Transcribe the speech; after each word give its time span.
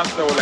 massa 0.00 0.22
voladita 0.24 0.39